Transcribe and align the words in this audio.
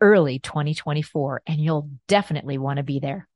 early 0.00 0.38
2024, 0.38 1.42
and 1.46 1.60
you'll 1.60 1.90
definitely 2.06 2.58
want 2.58 2.78
to 2.78 2.82
be 2.82 2.98
there. 2.98 3.28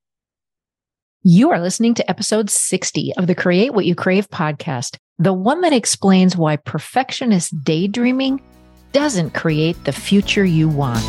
You 1.23 1.51
are 1.51 1.61
listening 1.61 1.95
to 1.95 2.11
episode 2.11 2.51
60 2.51 3.15
of 3.17 3.29
the 3.29 3.35
Create 3.35 3.73
What 3.73 3.87
You 3.87 3.95
Crave 3.95 4.29
podcast, 4.29 4.97
the 5.19 5.33
one 5.33 5.61
that 5.61 5.73
explains 5.73 6.37
why 6.37 6.57
perfectionist 6.57 7.63
daydreaming 7.63 8.43
doesn't 8.91 9.31
create 9.31 9.85
the 9.85 9.93
future 9.93 10.45
you 10.45 10.69
want. 10.69 11.05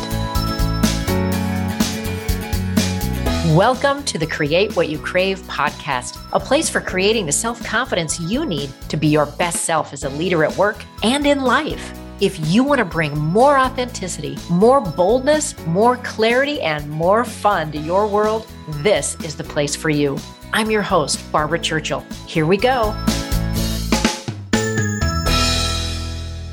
Welcome 3.54 4.02
to 4.04 4.18
the 4.18 4.26
Create 4.26 4.74
What 4.74 4.88
You 4.88 4.98
Crave 4.98 5.40
podcast, 5.42 6.18
a 6.32 6.40
place 6.40 6.68
for 6.68 6.80
creating 6.80 7.26
the 7.26 7.32
self 7.32 7.62
confidence 7.64 8.18
you 8.18 8.46
need 8.46 8.70
to 8.88 8.96
be 8.96 9.08
your 9.08 9.26
best 9.26 9.64
self 9.64 9.92
as 9.92 10.04
a 10.04 10.10
leader 10.10 10.44
at 10.44 10.56
work 10.56 10.84
and 11.02 11.26
in 11.26 11.42
life. 11.42 11.92
If 12.20 12.38
you 12.48 12.62
want 12.62 12.78
to 12.78 12.84
bring 12.84 13.18
more 13.18 13.58
authenticity, 13.58 14.38
more 14.48 14.80
boldness, 14.80 15.58
more 15.66 15.96
clarity, 15.96 16.60
and 16.60 16.88
more 16.88 17.24
fun 17.24 17.72
to 17.72 17.78
your 17.78 18.06
world, 18.06 18.46
this 18.84 19.16
is 19.16 19.34
the 19.34 19.42
place 19.42 19.74
for 19.74 19.90
you. 19.90 20.16
I'm 20.52 20.70
your 20.70 20.82
host, 20.82 21.20
Barbara 21.32 21.58
Churchill. 21.58 22.04
Here 22.28 22.46
we 22.46 22.56
go. 22.56 22.92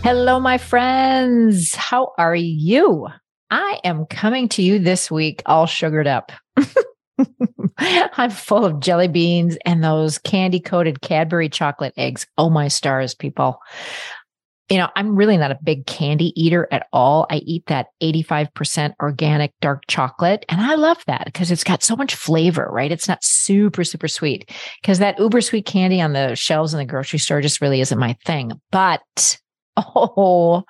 Hello, 0.03 0.39
my 0.39 0.57
friends. 0.57 1.75
How 1.75 2.13
are 2.17 2.35
you? 2.35 3.07
I 3.51 3.79
am 3.83 4.07
coming 4.07 4.49
to 4.49 4.63
you 4.63 4.79
this 4.79 5.11
week 5.11 5.43
all 5.45 5.67
sugared 5.67 6.07
up. 6.07 6.31
I'm 7.77 8.31
full 8.31 8.65
of 8.65 8.79
jelly 8.79 9.07
beans 9.07 9.59
and 9.63 9.83
those 9.83 10.17
candy 10.17 10.59
coated 10.59 11.01
Cadbury 11.01 11.49
chocolate 11.49 11.93
eggs. 11.97 12.25
Oh, 12.35 12.49
my 12.49 12.67
stars, 12.67 13.13
people 13.13 13.59
you 14.71 14.77
know, 14.77 14.87
I'm 14.95 15.17
really 15.17 15.35
not 15.35 15.51
a 15.51 15.59
big 15.61 15.85
candy 15.85 16.31
eater 16.41 16.65
at 16.71 16.87
all. 16.93 17.27
I 17.29 17.39
eat 17.39 17.65
that 17.65 17.87
85% 18.01 18.93
organic 19.01 19.53
dark 19.59 19.83
chocolate. 19.89 20.45
And 20.47 20.61
I 20.61 20.75
love 20.75 21.03
that 21.07 21.25
because 21.25 21.51
it's 21.51 21.65
got 21.65 21.83
so 21.83 21.97
much 21.97 22.15
flavor, 22.15 22.69
right? 22.71 22.89
It's 22.89 23.09
not 23.09 23.21
super, 23.21 23.83
super 23.83 24.07
sweet 24.07 24.49
because 24.81 24.99
that 24.99 25.19
uber 25.19 25.41
sweet 25.41 25.65
candy 25.65 25.99
on 25.99 26.13
the 26.13 26.35
shelves 26.35 26.73
in 26.73 26.77
the 26.77 26.85
grocery 26.85 27.19
store 27.19 27.41
just 27.41 27.59
really 27.59 27.81
isn't 27.81 27.99
my 27.99 28.15
thing. 28.25 28.53
But, 28.71 29.37
oh, 29.75 30.63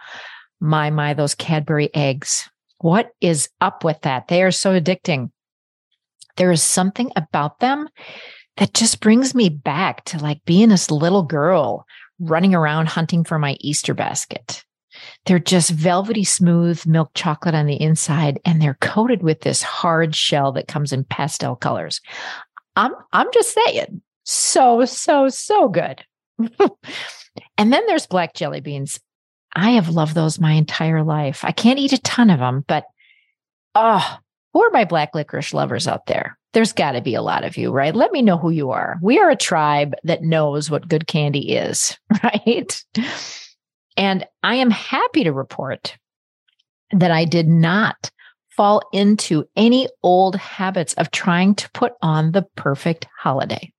my, 0.59 0.89
my, 0.89 1.13
those 1.13 1.35
Cadbury 1.35 1.93
eggs. 1.93 2.49
What 2.79 3.11
is 3.21 3.49
up 3.61 3.83
with 3.83 4.01
that? 4.01 4.29
They 4.29 4.41
are 4.41 4.49
so 4.49 4.79
addicting. 4.79 5.29
There 6.37 6.51
is 6.51 6.63
something 6.63 7.11
about 7.15 7.59
them 7.59 7.87
that 8.57 8.73
just 8.73 8.99
brings 8.99 9.35
me 9.35 9.49
back 9.49 10.05
to 10.05 10.17
like 10.17 10.43
being 10.45 10.69
this 10.69 10.89
little 10.89 11.21
girl 11.21 11.85
running 12.21 12.55
around 12.55 12.87
hunting 12.87 13.23
for 13.23 13.39
my 13.39 13.57
Easter 13.59 13.93
basket. 13.93 14.63
They're 15.25 15.39
just 15.39 15.71
velvety 15.71 16.23
smooth 16.23 16.85
milk 16.85 17.11
chocolate 17.13 17.55
on 17.55 17.65
the 17.65 17.81
inside 17.81 18.39
and 18.45 18.61
they're 18.61 18.77
coated 18.81 19.23
with 19.23 19.41
this 19.41 19.61
hard 19.63 20.15
shell 20.15 20.51
that 20.53 20.67
comes 20.67 20.93
in 20.93 21.03
pastel 21.05 21.55
colors. 21.55 22.01
I'm 22.75 22.93
I'm 23.11 23.27
just 23.33 23.53
saying. 23.53 24.01
So 24.23 24.85
so 24.85 25.29
so 25.29 25.69
good. 25.69 26.03
and 27.57 27.73
then 27.73 27.85
there's 27.87 28.07
black 28.07 28.33
jelly 28.33 28.61
beans. 28.61 28.99
I 29.53 29.71
have 29.71 29.89
loved 29.89 30.15
those 30.15 30.39
my 30.39 30.53
entire 30.53 31.03
life. 31.03 31.43
I 31.43 31.51
can't 31.51 31.79
eat 31.79 31.93
a 31.93 32.01
ton 32.01 32.29
of 32.29 32.39
them, 32.39 32.63
but 32.67 32.85
oh, 33.75 34.17
who 34.53 34.61
are 34.61 34.71
my 34.71 34.85
black 34.85 35.13
licorice 35.15 35.53
lovers 35.53 35.87
out 35.87 36.05
there? 36.05 36.37
There's 36.53 36.73
got 36.73 36.93
to 36.93 37.01
be 37.01 37.15
a 37.15 37.21
lot 37.21 37.43
of 37.43 37.57
you, 37.57 37.71
right? 37.71 37.95
Let 37.95 38.11
me 38.11 38.21
know 38.21 38.37
who 38.37 38.49
you 38.49 38.71
are. 38.71 38.97
We 39.01 39.19
are 39.19 39.29
a 39.29 39.35
tribe 39.35 39.93
that 40.03 40.23
knows 40.23 40.69
what 40.69 40.87
good 40.87 41.07
candy 41.07 41.55
is, 41.55 41.97
right? 42.23 42.83
And 43.97 44.25
I 44.43 44.55
am 44.55 44.69
happy 44.69 45.23
to 45.23 45.31
report 45.31 45.97
that 46.91 47.11
I 47.11 47.25
did 47.25 47.47
not 47.47 48.11
fall 48.49 48.81
into 48.91 49.45
any 49.55 49.87
old 50.03 50.35
habits 50.35 50.93
of 50.95 51.11
trying 51.11 51.55
to 51.55 51.71
put 51.71 51.93
on 52.01 52.31
the 52.31 52.43
perfect 52.55 53.07
holiday. 53.17 53.71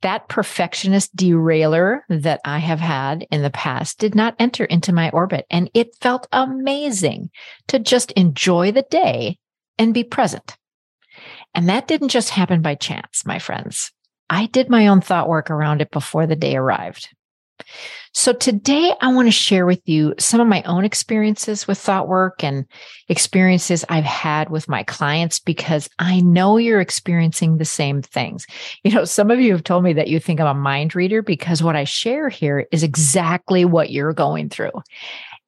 That 0.00 0.28
perfectionist 0.28 1.14
derailer 1.14 2.04
that 2.08 2.40
I 2.44 2.58
have 2.58 2.80
had 2.80 3.26
in 3.30 3.42
the 3.42 3.50
past 3.50 3.98
did 3.98 4.14
not 4.14 4.34
enter 4.38 4.64
into 4.64 4.92
my 4.92 5.10
orbit. 5.10 5.46
And 5.50 5.70
it 5.74 5.96
felt 6.00 6.26
amazing 6.32 7.30
to 7.68 7.78
just 7.78 8.10
enjoy 8.12 8.72
the 8.72 8.86
day 8.90 9.38
and 9.78 9.94
be 9.94 10.04
present. 10.04 10.56
And 11.54 11.68
that 11.68 11.86
didn't 11.86 12.08
just 12.08 12.30
happen 12.30 12.62
by 12.62 12.74
chance, 12.74 13.24
my 13.24 13.38
friends. 13.38 13.92
I 14.30 14.46
did 14.46 14.70
my 14.70 14.86
own 14.88 15.00
thought 15.00 15.28
work 15.28 15.50
around 15.50 15.80
it 15.80 15.90
before 15.90 16.26
the 16.26 16.36
day 16.36 16.56
arrived. 16.56 17.08
So 18.12 18.32
today 18.32 18.92
I 19.00 19.12
want 19.12 19.26
to 19.26 19.32
share 19.32 19.66
with 19.66 19.80
you 19.86 20.14
some 20.18 20.40
of 20.40 20.46
my 20.46 20.62
own 20.62 20.84
experiences 20.84 21.66
with 21.66 21.78
thought 21.78 22.06
work 22.06 22.44
and 22.44 22.64
experiences 23.08 23.84
I've 23.88 24.04
had 24.04 24.50
with 24.50 24.68
my 24.68 24.84
clients 24.84 25.40
because 25.40 25.88
I 25.98 26.20
know 26.20 26.56
you're 26.56 26.80
experiencing 26.80 27.58
the 27.58 27.64
same 27.64 28.02
things. 28.02 28.46
You 28.84 28.92
know, 28.92 29.04
some 29.04 29.30
of 29.30 29.40
you 29.40 29.52
have 29.52 29.64
told 29.64 29.82
me 29.82 29.92
that 29.94 30.08
you 30.08 30.20
think 30.20 30.40
I'm 30.40 30.46
a 30.46 30.54
mind 30.54 30.94
reader 30.94 31.22
because 31.22 31.62
what 31.62 31.76
I 31.76 31.84
share 31.84 32.28
here 32.28 32.66
is 32.70 32.84
exactly 32.84 33.64
what 33.64 33.90
you're 33.90 34.12
going 34.12 34.48
through. 34.48 34.72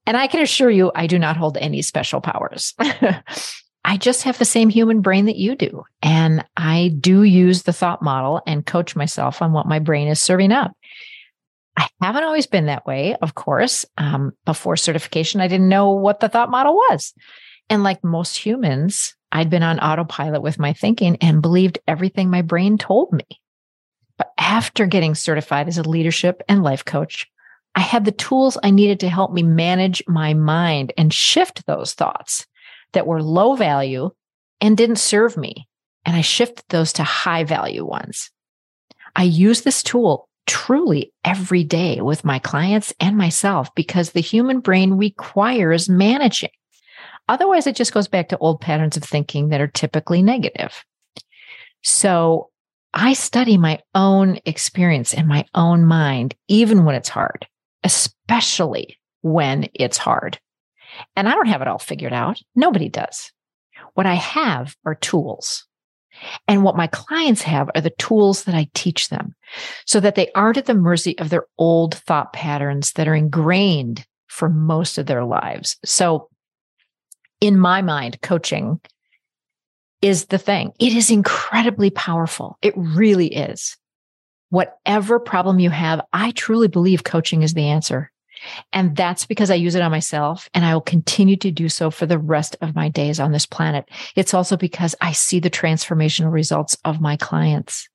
And 0.05 0.17
I 0.17 0.27
can 0.27 0.41
assure 0.41 0.71
you, 0.71 0.91
I 0.95 1.07
do 1.07 1.19
not 1.19 1.37
hold 1.37 1.57
any 1.57 1.83
special 1.83 2.21
powers. 2.21 2.75
I 3.87 3.99
just 3.99 4.25
have 4.25 4.37
the 4.37 4.45
same 4.45 4.69
human 4.69 5.01
brain 5.01 5.27
that 5.27 5.37
you 5.37 5.55
do. 5.55 5.85
And 6.03 6.45
I 6.57 6.93
do 6.99 7.23
use 7.23 7.63
the 7.63 7.73
thought 7.73 8.03
model 8.03 8.43
and 8.45 8.67
coach 8.67 8.97
myself 8.97 9.41
on 9.41 9.53
what 9.53 9.69
my 9.69 9.79
brain 9.79 10.09
is 10.09 10.21
serving 10.21 10.51
up. 10.51 10.73
I 11.77 11.89
haven't 12.03 12.25
always 12.25 12.49
been 12.49 12.67
that 12.67 12.85
way, 12.85 13.15
of 13.23 13.37
course. 13.37 13.87
Um, 13.97 14.33
before 14.45 14.77
certification, 14.77 15.41
I 15.41 15.47
didn't 15.47 15.69
know 15.69 15.93
what 15.93 16.19
the 16.19 16.29
thought 16.29 16.51
model 16.51 16.75
was. 16.75 17.15
And 17.71 17.85
like 17.85 18.03
most 18.03 18.37
humans, 18.37 19.15
I'd 19.31 19.51
been 19.51 19.63
on 19.63 19.79
autopilot 19.79 20.43
with 20.43 20.59
my 20.59 20.73
thinking 20.73 21.17
and 21.21 21.41
believed 21.41 21.79
everything 21.87 22.29
my 22.29 22.43
brain 22.43 22.79
told 22.79 23.13
me. 23.13 23.41
But 24.19 24.33
after 24.37 24.87
getting 24.87 25.15
certified 25.15 25.69
as 25.69 25.79
a 25.79 25.89
leadership 25.89 26.43
and 26.49 26.65
life 26.65 26.85
coach, 26.85 27.31
I 27.77 27.81
had 27.81 28.05
the 28.05 28.13
tools 28.13 28.59
I 28.65 28.71
needed 28.73 28.99
to 29.01 29.09
help 29.09 29.33
me 29.33 29.45
manage 29.45 30.03
my 30.09 30.35
mind 30.35 30.93
and 30.99 31.15
shift 31.15 31.67
those 31.67 31.95
thoughts 31.95 32.47
that 32.97 33.07
were 33.07 33.23
low 33.23 33.55
value 33.57 34.11
and 34.63 34.75
didn't 34.75 34.97
serve 34.97 35.37
me. 35.37 35.69
And 36.07 36.17
I 36.17 36.23
shifted 36.23 36.65
those 36.71 36.95
to 36.95 37.05
high 37.05 37.45
value 37.45 37.85
ones. 37.85 38.31
I 39.15 39.25
use 39.25 39.63
this 39.63 39.83
tool 39.83 40.31
truly 40.47 41.13
every 41.23 41.63
day 41.63 42.01
with 42.01 42.25
my 42.25 42.39
clients 42.39 42.95
and 42.99 43.19
myself 43.19 43.75
because 43.75 44.11
the 44.11 44.21
human 44.21 44.61
brain 44.61 44.95
requires 44.95 45.91
managing. 45.91 46.51
Otherwise, 47.29 47.67
it 47.67 47.77
just 47.77 47.93
goes 47.93 48.09
back 48.09 48.31
to 48.31 48.39
old 48.39 48.63
patterns 48.63 48.97
of 48.97 49.05
thinking 49.05 49.51
that 49.51 49.61
are 49.61 49.67
typically 49.67 50.23
negative. 50.23 50.83
So 51.83 52.49
I 52.95 53.13
study 53.13 53.59
my 53.59 53.81
own 53.95 54.39
experience 54.47 55.13
and 55.13 55.29
my 55.29 55.45
own 55.55 55.85
mind, 55.85 56.35
even 56.49 56.87
when 56.87 56.95
it's 56.95 57.11
hard, 57.11 57.47
especially 57.85 58.99
when 59.21 59.69
it's 59.75 59.99
hard. 59.99 60.39
And 61.15 61.29
I 61.29 61.33
don't 61.33 61.49
have 61.49 61.63
it 61.63 61.69
all 61.69 61.79
figured 61.79 62.13
out. 62.13 62.41
Nobody 62.55 62.89
does. 62.89 63.33
What 63.95 64.07
I 64.07 64.15
have 64.15 64.77
are 64.85 64.95
tools. 64.95 65.67
And 66.49 66.63
what 66.63 66.77
my 66.77 66.87
clients 66.87 67.43
have 67.43 67.69
are 67.75 67.81
the 67.81 67.91
tools 67.91 68.45
that 68.45 68.55
I 68.55 68.69
teach 68.75 69.09
them 69.09 69.35
so 69.85 70.01
that 70.01 70.15
they 70.15 70.31
aren't 70.35 70.57
at 70.57 70.67
the 70.67 70.75
mercy 70.75 71.19
of 71.19 71.31
their 71.31 71.45
old 71.59 71.95
thought 71.95 72.33
patterns 72.33 72.93
that 72.93 73.09
are 73.09 73.15
ingrained 73.15 74.07
for 74.27 74.49
most 74.49 74.99
of 74.99 75.07
their 75.07 75.25
lives. 75.25 75.77
So, 75.85 76.29
in 77.41 77.59
my 77.59 77.83
mind, 77.83 78.23
coaching 78.23 78.81
is 80.01 80.27
the 80.27 80.39
thing. 80.39 80.73
It 80.79 80.95
is 80.95 81.11
incredibly 81.11 81.91
powerful. 81.91 82.59
It 82.63 82.75
really 82.77 83.29
is. 83.29 83.77
Whatever 84.51 85.19
problem 85.19 85.59
you 85.59 85.71
have, 85.71 86.01
I 86.13 86.31
truly 86.31 86.69
believe 86.69 87.05
coaching 87.05 87.43
is 87.43 87.55
the 87.55 87.69
answer. 87.69 88.11
And 88.73 88.97
that's 88.97 89.27
because 89.27 89.51
I 89.51 89.55
use 89.55 89.75
it 89.75 89.83
on 89.83 89.91
myself 89.91 90.49
and 90.55 90.65
I 90.65 90.75
will 90.75 90.81
continue 90.81 91.37
to 91.37 91.51
do 91.51 91.69
so 91.69 91.91
for 91.91 92.07
the 92.07 92.19
rest 92.19 92.57
of 92.61 92.75
my 92.75 92.89
days 92.89 93.21
on 93.21 93.33
this 93.33 93.47
planet. 93.47 93.89
It's 94.15 94.35
also 94.35 94.57
because 94.57 94.95
I 95.01 95.13
see 95.13 95.41
the 95.41 95.51
transformational 95.51 96.33
results 96.33 96.77
of 96.85 97.01
my 97.01 97.17
clients. 97.17 97.89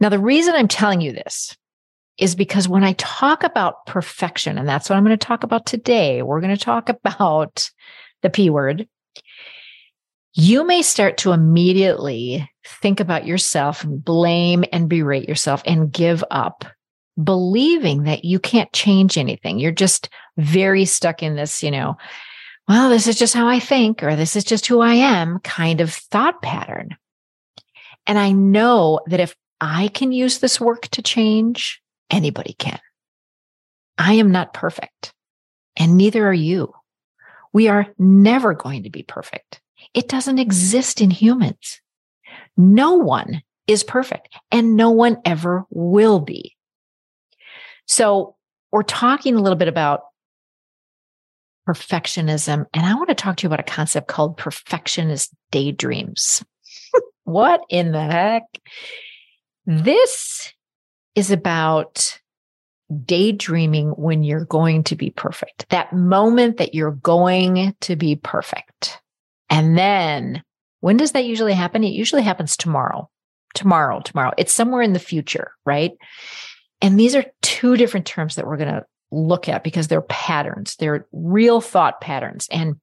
Now, 0.00 0.08
the 0.08 0.18
reason 0.18 0.54
I'm 0.54 0.68
telling 0.68 1.00
you 1.00 1.12
this 1.12 1.56
is 2.18 2.34
because 2.34 2.68
when 2.68 2.84
I 2.84 2.92
talk 2.94 3.44
about 3.44 3.86
perfection, 3.86 4.58
and 4.58 4.68
that's 4.68 4.90
what 4.90 4.96
I'm 4.96 5.04
going 5.04 5.18
to 5.18 5.26
talk 5.26 5.42
about 5.42 5.66
today, 5.66 6.22
we're 6.22 6.40
going 6.40 6.56
to 6.56 6.62
talk 6.64 6.88
about 6.88 7.70
the 8.22 8.30
P 8.30 8.50
word. 8.50 8.86
you 10.34 10.64
may 10.64 10.82
start 10.82 11.18
to 11.18 11.32
immediately 11.32 12.48
think 12.64 13.00
about 13.00 13.26
yourself 13.26 13.84
blame 13.86 14.64
and 14.72 14.88
berate 14.88 15.28
yourself 15.28 15.62
and 15.66 15.92
give 15.92 16.22
up, 16.30 16.64
believing 17.22 18.04
that 18.04 18.24
you 18.24 18.38
can't 18.38 18.72
change 18.72 19.18
anything. 19.18 19.58
You're 19.58 19.72
just 19.72 20.08
very 20.36 20.84
stuck 20.84 21.22
in 21.22 21.36
this, 21.36 21.62
you 21.62 21.70
know, 21.70 21.96
well, 22.68 22.88
this 22.88 23.06
is 23.06 23.18
just 23.18 23.34
how 23.34 23.48
I 23.48 23.58
think, 23.58 24.02
or 24.02 24.14
this 24.14 24.36
is 24.36 24.44
just 24.44 24.66
who 24.66 24.80
I 24.80 24.94
am 24.94 25.40
kind 25.40 25.80
of 25.80 25.92
thought 25.92 26.40
pattern. 26.40 26.96
And 28.06 28.18
I 28.18 28.32
know 28.32 29.00
that 29.06 29.20
if 29.20 29.34
I 29.60 29.88
can 29.88 30.12
use 30.12 30.38
this 30.38 30.60
work 30.60 30.82
to 30.88 31.02
change, 31.02 31.82
anybody 32.10 32.54
can. 32.58 32.78
I 33.98 34.14
am 34.14 34.30
not 34.30 34.54
perfect, 34.54 35.12
and 35.76 35.96
neither 35.96 36.26
are 36.26 36.32
you. 36.32 36.72
We 37.52 37.68
are 37.68 37.88
never 37.98 38.54
going 38.54 38.84
to 38.84 38.90
be 38.90 39.02
perfect. 39.02 39.60
It 39.92 40.08
doesn't 40.08 40.36
mm-hmm. 40.36 40.42
exist 40.42 41.00
in 41.00 41.10
humans. 41.10 41.80
No 42.56 42.94
one 42.94 43.42
is 43.66 43.84
perfect, 43.84 44.28
and 44.50 44.76
no 44.76 44.90
one 44.90 45.18
ever 45.24 45.64
will 45.70 46.20
be. 46.20 46.56
So, 47.90 48.36
we're 48.70 48.84
talking 48.84 49.34
a 49.34 49.40
little 49.40 49.58
bit 49.58 49.66
about 49.66 50.02
perfectionism, 51.68 52.66
and 52.72 52.86
I 52.86 52.94
want 52.94 53.08
to 53.08 53.16
talk 53.16 53.36
to 53.38 53.42
you 53.42 53.48
about 53.48 53.58
a 53.58 53.64
concept 53.64 54.06
called 54.06 54.36
perfectionist 54.36 55.34
daydreams. 55.50 56.44
what 57.24 57.62
in 57.68 57.90
the 57.90 58.00
heck? 58.00 58.44
This 59.66 60.52
is 61.16 61.32
about 61.32 62.20
daydreaming 63.06 63.88
when 63.96 64.22
you're 64.22 64.44
going 64.44 64.84
to 64.84 64.94
be 64.94 65.10
perfect, 65.10 65.68
that 65.70 65.92
moment 65.92 66.58
that 66.58 66.76
you're 66.76 66.92
going 66.92 67.74
to 67.80 67.96
be 67.96 68.14
perfect. 68.14 69.00
And 69.48 69.76
then 69.76 70.44
when 70.78 70.96
does 70.96 71.10
that 71.10 71.24
usually 71.24 71.54
happen? 71.54 71.82
It 71.82 71.88
usually 71.88 72.22
happens 72.22 72.56
tomorrow, 72.56 73.10
tomorrow, 73.54 73.98
tomorrow. 73.98 74.30
It's 74.38 74.52
somewhere 74.52 74.82
in 74.82 74.92
the 74.92 75.00
future, 75.00 75.50
right? 75.66 75.90
And 76.80 76.98
these 76.98 77.14
are 77.14 77.24
two 77.42 77.76
different 77.76 78.06
terms 78.06 78.36
that 78.36 78.46
we're 78.46 78.56
going 78.56 78.74
to 78.74 78.84
look 79.10 79.48
at 79.48 79.64
because 79.64 79.88
they're 79.88 80.00
patterns, 80.02 80.76
they're 80.76 81.06
real 81.12 81.60
thought 81.60 82.00
patterns. 82.00 82.46
And 82.50 82.76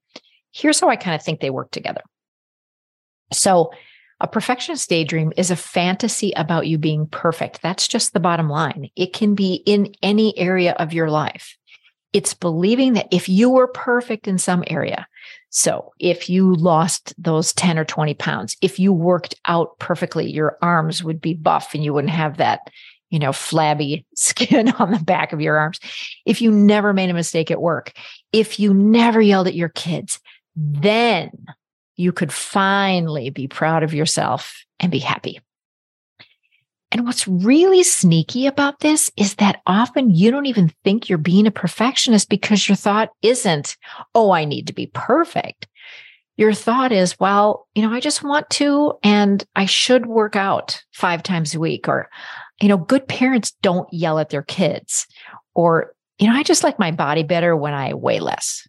here's 0.51 0.79
how 0.79 0.89
I 0.89 0.95
kind 0.95 1.15
of 1.15 1.23
think 1.23 1.39
they 1.39 1.49
work 1.49 1.71
together. 1.71 2.01
So, 3.31 3.71
a 4.19 4.27
perfectionist 4.27 4.89
daydream 4.89 5.31
is 5.38 5.51
a 5.51 5.55
fantasy 5.55 6.33
about 6.35 6.65
you 6.65 6.79
being 6.79 7.05
perfect. 7.05 7.61
That's 7.61 7.88
just 7.88 8.13
the 8.13 8.19
bottom 8.19 8.49
line. 8.49 8.89
It 8.95 9.13
can 9.13 9.35
be 9.35 9.61
in 9.67 9.94
any 10.01 10.35
area 10.39 10.71
of 10.73 10.91
your 10.91 11.11
life. 11.11 11.55
It's 12.13 12.33
believing 12.33 12.94
that 12.94 13.09
if 13.11 13.29
you 13.29 13.51
were 13.51 13.67
perfect 13.67 14.27
in 14.27 14.39
some 14.39 14.63
area, 14.65 15.05
so 15.49 15.91
if 15.99 16.29
you 16.29 16.55
lost 16.55 17.13
those 17.17 17.53
10 17.53 17.77
or 17.77 17.85
20 17.85 18.15
pounds, 18.15 18.57
if 18.61 18.79
you 18.79 18.91
worked 18.91 19.35
out 19.45 19.77
perfectly, 19.77 20.31
your 20.31 20.57
arms 20.63 21.03
would 21.03 21.21
be 21.21 21.35
buff 21.35 21.75
and 21.75 21.83
you 21.83 21.94
wouldn't 21.94 22.13
have 22.13 22.38
that, 22.38 22.61
you 23.09 23.19
know, 23.19 23.31
flabby 23.31 24.06
skin 24.15 24.69
on 24.69 24.92
the 24.92 25.00
back 25.00 25.33
of 25.33 25.42
your 25.42 25.57
arms. 25.57 25.80
If 26.25 26.42
you 26.42 26.51
never 26.51 26.94
made 26.94 27.09
a 27.09 27.13
mistake 27.13 27.51
at 27.51 27.62
work, 27.62 27.94
if 28.31 28.59
you 28.59 28.74
never 28.74 29.21
yelled 29.21 29.48
at 29.48 29.56
your 29.56 29.69
kids, 29.69 30.19
then 30.56 31.31
you 31.95 32.12
could 32.12 32.31
finally 32.31 33.30
be 33.30 33.48
proud 33.48 33.83
of 33.83 33.94
yourself 33.94 34.63
and 34.80 34.92
be 34.92 35.00
happy. 35.00 35.39
And 36.92 37.06
what's 37.06 37.27
really 37.27 37.83
sneaky 37.83 38.48
about 38.48 38.80
this 38.80 39.12
is 39.18 39.36
that 39.36 39.62
often 39.68 40.09
you 40.09 40.31
don't 40.31 40.45
even 40.45 40.71
think 40.83 41.09
you're 41.09 41.18
being 41.18 41.45
a 41.45 41.51
perfectionist 41.51 42.30
because 42.30 42.68
your 42.69 42.77
thought 42.77 43.09
isn't, 43.21 43.75
oh, 44.15 44.31
I 44.31 44.45
need 44.45 44.68
to 44.68 44.74
be 44.74 44.88
perfect. 44.94 45.68
Your 46.38 46.54
thought 46.54 46.92
is, 46.92 47.19
well, 47.19 47.68
you 47.75 47.81
know, 47.81 47.92
I 47.92 48.00
just 48.00 48.24
want 48.24 48.50
to, 48.51 48.94
and 49.04 49.44
I 49.56 49.65
should 49.65 50.06
work 50.06 50.36
out 50.36 50.81
five 50.94 51.24
times 51.24 51.56
a 51.56 51.59
week. 51.59 51.89
Or, 51.89 52.09
you 52.62 52.68
know, 52.68 52.77
good 52.77 53.07
parents 53.07 53.51
don't 53.62 53.92
yell 53.92 54.19
at 54.19 54.30
their 54.30 54.44
kids. 54.44 55.07
Or, 55.54 55.94
you 56.18 56.27
know, 56.27 56.36
I 56.36 56.44
just 56.44 56.63
like 56.63 56.80
my 56.80 56.92
body 56.92 57.24
better 57.24 57.56
when 57.56 57.74
I 57.74 57.94
weigh 57.94 58.19
less. 58.19 58.68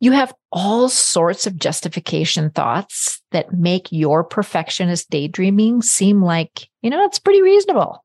You 0.00 0.12
have 0.12 0.34
all 0.52 0.88
sorts 0.88 1.46
of 1.46 1.56
justification 1.56 2.50
thoughts 2.50 3.22
that 3.30 3.54
make 3.54 3.90
your 3.90 4.22
perfectionist 4.22 5.08
daydreaming 5.08 5.82
seem 5.82 6.22
like, 6.22 6.68
you 6.82 6.90
know, 6.90 7.04
it's 7.04 7.18
pretty 7.18 7.42
reasonable. 7.42 8.04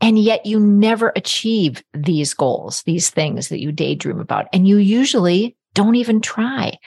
And 0.00 0.18
yet 0.18 0.46
you 0.46 0.58
never 0.58 1.12
achieve 1.14 1.82
these 1.94 2.34
goals, 2.34 2.82
these 2.82 3.10
things 3.10 3.48
that 3.48 3.60
you 3.60 3.70
daydream 3.70 4.18
about. 4.18 4.46
And 4.52 4.66
you 4.66 4.78
usually 4.78 5.56
don't 5.74 5.94
even 5.94 6.20
try. 6.20 6.78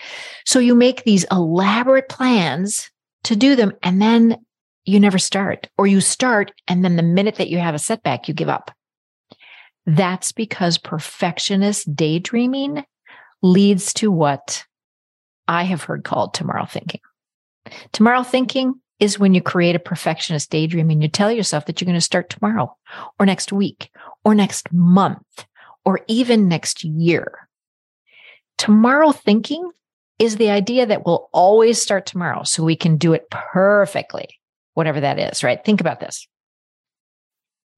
So 0.45 0.59
you 0.59 0.75
make 0.75 1.03
these 1.03 1.25
elaborate 1.31 2.09
plans 2.09 2.91
to 3.23 3.35
do 3.35 3.55
them 3.55 3.73
and 3.81 4.01
then 4.01 4.44
you 4.85 4.99
never 4.99 5.17
start, 5.17 5.69
or 5.77 5.87
you 5.87 6.01
start 6.01 6.51
and 6.67 6.83
then 6.83 6.95
the 6.95 7.03
minute 7.03 7.35
that 7.35 7.49
you 7.49 7.57
have 7.59 7.75
a 7.75 7.79
setback, 7.79 8.27
you 8.27 8.33
give 8.33 8.49
up. 8.49 8.71
That's 9.85 10.31
because 10.31 10.77
perfectionist 10.77 11.95
daydreaming 11.95 12.85
leads 13.41 13.93
to 13.95 14.11
what 14.11 14.65
I 15.47 15.63
have 15.63 15.83
heard 15.83 16.03
called 16.03 16.33
tomorrow 16.33 16.65
thinking. 16.65 17.01
Tomorrow 17.91 18.23
thinking 18.23 18.75
is 18.99 19.19
when 19.19 19.33
you 19.33 19.41
create 19.41 19.75
a 19.75 19.79
perfectionist 19.79 20.49
daydream 20.49 20.89
and 20.89 21.01
you 21.01 21.09
tell 21.09 21.31
yourself 21.31 21.65
that 21.65 21.81
you're 21.81 21.85
going 21.85 21.95
to 21.95 22.01
start 22.01 22.29
tomorrow 22.29 22.75
or 23.19 23.25
next 23.25 23.51
week 23.51 23.89
or 24.23 24.33
next 24.33 24.71
month 24.71 25.45
or 25.83 26.01
even 26.07 26.47
next 26.47 26.83
year. 26.83 27.47
Tomorrow 28.57 29.11
thinking 29.11 29.69
is 30.17 30.37
the 30.37 30.49
idea 30.49 30.85
that 30.85 31.05
we'll 31.05 31.29
always 31.33 31.81
start 31.81 32.05
tomorrow 32.05 32.43
so 32.43 32.63
we 32.63 32.75
can 32.75 32.97
do 32.97 33.13
it 33.13 33.29
perfectly, 33.29 34.39
whatever 34.75 35.01
that 35.01 35.19
is, 35.19 35.43
right? 35.43 35.63
Think 35.65 35.81
about 35.81 35.99
this 35.99 36.27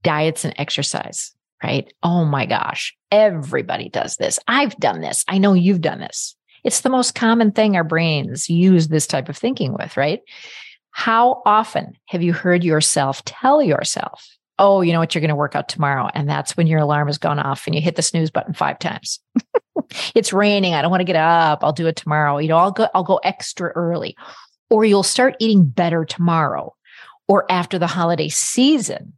diets 0.03 0.45
and 0.45 0.53
exercise 0.57 1.33
right? 1.63 1.91
Oh 2.03 2.25
my 2.25 2.45
gosh, 2.45 2.95
everybody 3.11 3.89
does 3.89 4.17
this. 4.17 4.39
I've 4.47 4.75
done 4.77 5.01
this. 5.01 5.23
I 5.27 5.37
know 5.37 5.53
you've 5.53 5.81
done 5.81 5.99
this. 5.99 6.35
It's 6.63 6.81
the 6.81 6.89
most 6.89 7.15
common 7.15 7.51
thing 7.51 7.75
our 7.75 7.83
brains 7.83 8.49
use 8.49 8.87
this 8.87 9.07
type 9.07 9.29
of 9.29 9.37
thinking 9.37 9.73
with, 9.73 9.97
right? 9.97 10.21
How 10.91 11.41
often 11.45 11.93
have 12.07 12.21
you 12.21 12.33
heard 12.33 12.63
yourself 12.63 13.23
tell 13.25 13.61
yourself, 13.61 14.27
oh, 14.59 14.81
you 14.81 14.91
know 14.91 14.99
what, 14.99 15.13
you're 15.13 15.21
going 15.21 15.29
to 15.29 15.35
work 15.35 15.55
out 15.55 15.69
tomorrow. 15.69 16.09
And 16.13 16.27
that's 16.27 16.57
when 16.57 16.67
your 16.67 16.79
alarm 16.79 17.07
has 17.07 17.19
gone 17.19 17.39
off 17.39 17.67
and 17.67 17.75
you 17.75 17.81
hit 17.81 17.95
the 17.95 18.01
snooze 18.01 18.31
button 18.31 18.53
five 18.53 18.79
times. 18.79 19.19
it's 20.15 20.33
raining. 20.33 20.73
I 20.73 20.81
don't 20.81 20.89
want 20.91 21.01
to 21.01 21.05
get 21.05 21.15
up. 21.15 21.63
I'll 21.63 21.73
do 21.73 21.87
it 21.87 21.95
tomorrow. 21.95 22.39
You 22.39 22.49
know, 22.49 22.57
I'll 22.57 22.71
go, 22.71 22.87
I'll 22.95 23.03
go 23.03 23.17
extra 23.17 23.69
early. 23.69 24.17
Or 24.69 24.83
you'll 24.83 25.03
start 25.03 25.35
eating 25.39 25.65
better 25.65 26.03
tomorrow 26.03 26.73
or 27.27 27.49
after 27.51 27.77
the 27.77 27.87
holiday 27.87 28.29
season 28.29 29.13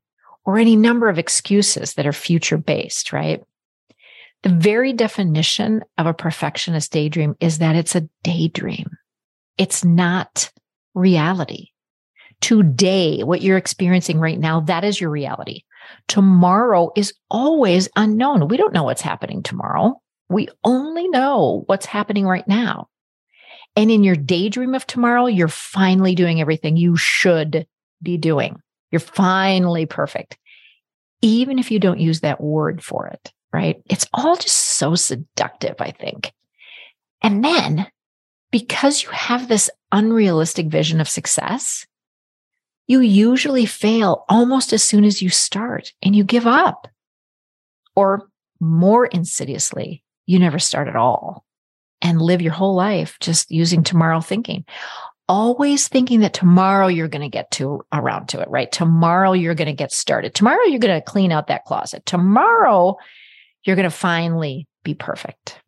or 0.45 0.57
any 0.57 0.75
number 0.75 1.09
of 1.09 1.19
excuses 1.19 1.93
that 1.93 2.07
are 2.07 2.13
future 2.13 2.57
based, 2.57 3.13
right? 3.13 3.43
The 4.43 4.49
very 4.49 4.93
definition 4.93 5.83
of 5.97 6.05
a 6.05 6.13
perfectionist 6.13 6.91
daydream 6.91 7.35
is 7.39 7.57
that 7.59 7.75
it's 7.75 7.95
a 7.95 8.07
daydream. 8.23 8.89
It's 9.57 9.83
not 9.83 10.51
reality. 10.93 11.67
Today, 12.39 13.21
what 13.23 13.41
you're 13.41 13.57
experiencing 13.57 14.19
right 14.19 14.39
now, 14.39 14.61
that 14.61 14.85
is 14.85 15.01
your 15.01 15.09
reality. 15.09 15.63
Tomorrow 16.07 16.91
is 16.95 17.13
always 17.29 17.89
unknown. 17.97 18.47
We 18.47 18.55
don't 18.55 18.73
know 18.73 18.83
what's 18.83 19.01
happening 19.01 19.43
tomorrow. 19.43 20.01
We 20.29 20.47
only 20.63 21.09
know 21.09 21.63
what's 21.65 21.85
happening 21.85 22.25
right 22.25 22.47
now. 22.47 22.87
And 23.75 23.91
in 23.91 24.03
your 24.03 24.15
daydream 24.15 24.73
of 24.73 24.87
tomorrow, 24.87 25.25
you're 25.25 25.47
finally 25.47 26.15
doing 26.15 26.39
everything 26.39 26.77
you 26.77 26.95
should 26.95 27.67
be 28.01 28.17
doing. 28.17 28.61
You're 28.91 28.99
finally 28.99 29.85
perfect, 29.85 30.37
even 31.21 31.59
if 31.59 31.71
you 31.71 31.79
don't 31.79 31.99
use 31.99 32.21
that 32.21 32.41
word 32.41 32.83
for 32.83 33.07
it, 33.07 33.31
right? 33.53 33.81
It's 33.89 34.07
all 34.13 34.35
just 34.35 34.57
so 34.57 34.95
seductive, 34.95 35.75
I 35.79 35.91
think. 35.91 36.31
And 37.21 37.43
then 37.43 37.87
because 38.51 39.03
you 39.03 39.09
have 39.09 39.47
this 39.47 39.69
unrealistic 39.91 40.67
vision 40.67 40.99
of 40.99 41.09
success, 41.09 41.85
you 42.87 43.01
usually 43.01 43.65
fail 43.65 44.25
almost 44.29 44.73
as 44.73 44.83
soon 44.83 45.03
as 45.03 45.21
you 45.21 45.29
start 45.29 45.93
and 46.01 46.15
you 46.15 46.23
give 46.23 46.47
up. 46.47 46.87
Or 47.95 48.29
more 48.59 49.05
insidiously, 49.05 50.03
you 50.25 50.39
never 50.39 50.59
start 50.59 50.87
at 50.87 50.95
all 50.95 51.45
and 52.01 52.21
live 52.21 52.41
your 52.41 52.53
whole 52.53 52.75
life 52.75 53.17
just 53.19 53.51
using 53.51 53.83
tomorrow 53.83 54.21
thinking 54.21 54.65
always 55.29 55.87
thinking 55.87 56.21
that 56.21 56.33
tomorrow 56.33 56.87
you're 56.87 57.07
going 57.07 57.21
to 57.21 57.29
get 57.29 57.51
to 57.51 57.85
around 57.93 58.27
to 58.29 58.41
it, 58.41 58.49
right? 58.49 58.69
Tomorrow 58.69 59.33
you're 59.33 59.55
going 59.55 59.67
to 59.67 59.73
get 59.73 59.91
started. 59.93 60.33
Tomorrow 60.33 60.63
you're 60.65 60.79
going 60.79 60.99
to 60.99 61.05
clean 61.05 61.31
out 61.31 61.47
that 61.47 61.63
closet. 61.65 62.05
Tomorrow 62.05 62.97
you're 63.63 63.75
going 63.75 63.89
to 63.89 63.95
finally 63.95 64.67
be 64.83 64.95
perfect. 64.95 65.61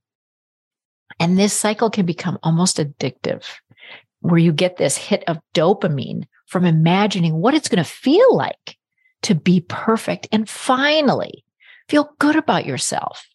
And 1.19 1.37
this 1.37 1.53
cycle 1.53 1.91
can 1.91 2.07
become 2.07 2.39
almost 2.41 2.77
addictive 2.77 3.45
where 4.21 4.39
you 4.39 4.51
get 4.51 4.77
this 4.77 4.97
hit 4.97 5.23
of 5.27 5.39
dopamine 5.53 6.23
from 6.47 6.65
imagining 6.65 7.35
what 7.35 7.53
it's 7.53 7.69
going 7.69 7.83
to 7.83 7.89
feel 7.89 8.35
like 8.35 8.77
to 9.21 9.35
be 9.35 9.61
perfect 9.61 10.27
and 10.31 10.49
finally 10.49 11.45
feel 11.87 12.15
good 12.19 12.35
about 12.35 12.65
yourself. 12.65 13.27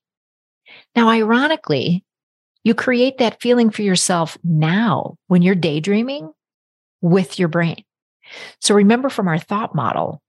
Now, 0.97 1.11
ironically, 1.11 2.04
You 2.66 2.75
create 2.75 3.18
that 3.18 3.40
feeling 3.40 3.70
for 3.70 3.82
yourself 3.82 4.37
now 4.42 5.18
when 5.28 5.40
you're 5.40 5.54
daydreaming 5.54 6.32
with 7.00 7.38
your 7.38 7.46
brain. 7.46 7.85
So 8.61 8.75
remember 8.75 9.08
from 9.08 9.28
our 9.28 9.38
thought 9.38 9.73
model, 9.73 10.20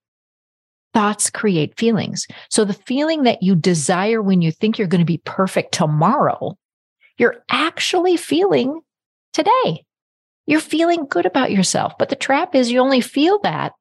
thoughts 0.94 1.32
create 1.32 1.80
feelings. 1.80 2.28
So 2.52 2.64
the 2.64 2.76
feeling 2.76 3.24
that 3.24 3.42
you 3.42 3.56
desire 3.56 4.22
when 4.22 4.44
you 4.44 4.52
think 4.52 4.78
you're 4.78 4.88
going 4.88 5.02
to 5.02 5.04
be 5.04 5.20
perfect 5.26 5.72
tomorrow, 5.72 6.56
you're 7.18 7.44
actually 7.50 8.18
feeling 8.18 8.82
today. 9.34 9.84
You're 10.46 10.60
feeling 10.60 11.08
good 11.08 11.26
about 11.26 11.50
yourself. 11.50 11.94
But 11.98 12.10
the 12.10 12.16
trap 12.16 12.54
is 12.54 12.70
you 12.70 12.82
only 12.82 13.02
feel 13.02 13.40
that 13.40 13.74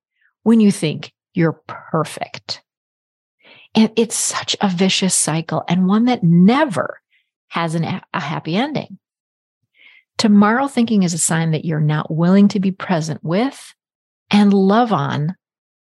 when 0.44 0.60
you 0.60 0.72
think 0.72 1.12
you're 1.34 1.60
perfect. 1.66 2.62
And 3.74 3.92
it's 3.96 4.16
such 4.16 4.56
a 4.62 4.70
vicious 4.70 5.14
cycle 5.14 5.62
and 5.68 5.86
one 5.86 6.06
that 6.06 6.24
never 6.24 7.02
has 7.48 7.74
an, 7.74 7.84
a 7.84 8.20
happy 8.20 8.56
ending. 8.56 8.98
Tomorrow 10.18 10.68
thinking 10.68 11.02
is 11.02 11.14
a 11.14 11.18
sign 11.18 11.50
that 11.50 11.64
you're 11.64 11.80
not 11.80 12.10
willing 12.10 12.48
to 12.48 12.60
be 12.60 12.72
present 12.72 13.22
with 13.22 13.74
and 14.30 14.52
love 14.52 14.92
on 14.92 15.36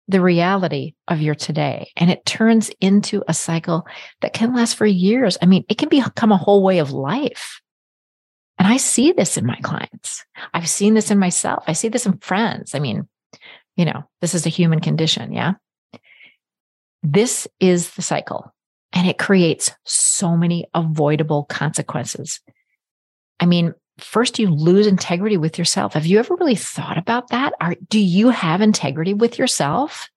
the 0.08 0.20
reality 0.20 0.94
of 1.08 1.20
your 1.20 1.34
today. 1.34 1.90
And 1.96 2.10
it 2.10 2.26
turns 2.26 2.70
into 2.80 3.22
a 3.26 3.34
cycle 3.34 3.86
that 4.20 4.34
can 4.34 4.54
last 4.54 4.76
for 4.76 4.86
years. 4.86 5.38
I 5.40 5.46
mean, 5.46 5.64
it 5.68 5.78
can 5.78 5.88
become 5.88 6.32
a 6.32 6.36
whole 6.36 6.62
way 6.62 6.78
of 6.78 6.92
life. 6.92 7.60
And 8.58 8.68
I 8.68 8.76
see 8.76 9.12
this 9.12 9.36
in 9.36 9.46
my 9.46 9.58
clients. 9.62 10.24
I've 10.52 10.68
seen 10.68 10.94
this 10.94 11.10
in 11.10 11.18
myself. 11.18 11.64
I 11.66 11.72
see 11.72 11.88
this 11.88 12.06
in 12.06 12.18
friends. 12.18 12.74
I 12.74 12.80
mean, 12.80 13.08
you 13.76 13.84
know, 13.84 14.04
this 14.20 14.34
is 14.34 14.46
a 14.46 14.50
human 14.50 14.80
condition. 14.80 15.32
Yeah. 15.32 15.54
This 17.02 17.48
is 17.60 17.90
the 17.92 18.02
cycle 18.02 18.54
and 18.94 19.08
it 19.08 19.18
creates 19.18 19.72
so 19.84 20.36
many 20.36 20.66
avoidable 20.72 21.44
consequences. 21.44 22.40
I 23.40 23.46
mean, 23.46 23.74
first 23.98 24.38
you 24.38 24.48
lose 24.48 24.86
integrity 24.86 25.36
with 25.36 25.58
yourself. 25.58 25.94
Have 25.94 26.06
you 26.06 26.18
ever 26.18 26.36
really 26.36 26.54
thought 26.54 26.96
about 26.96 27.28
that? 27.28 27.52
Are, 27.60 27.74
do 27.88 27.98
you 27.98 28.30
have 28.30 28.60
integrity 28.60 29.12
with 29.12 29.38
yourself? 29.38 30.08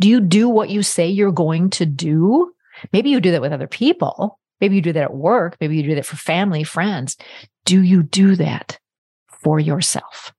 Do 0.00 0.08
you 0.08 0.20
do 0.20 0.48
what 0.48 0.70
you 0.70 0.82
say 0.82 1.08
you're 1.08 1.32
going 1.32 1.70
to 1.70 1.86
do? 1.86 2.52
Maybe 2.92 3.10
you 3.10 3.20
do 3.20 3.30
that 3.30 3.40
with 3.40 3.52
other 3.52 3.68
people. 3.68 4.40
Maybe 4.60 4.76
you 4.76 4.82
do 4.82 4.92
that 4.92 5.04
at 5.04 5.14
work. 5.14 5.56
Maybe 5.60 5.76
you 5.76 5.84
do 5.84 5.94
that 5.94 6.06
for 6.06 6.16
family, 6.16 6.64
friends. 6.64 7.16
Do 7.64 7.82
you 7.82 8.02
do 8.02 8.34
that 8.36 8.78
for 9.28 9.60
yourself? 9.60 10.32